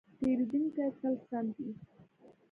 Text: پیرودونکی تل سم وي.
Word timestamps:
پیرودونکی 0.19 0.87
تل 0.99 1.15
سم 1.27 1.45
وي. 1.55 1.69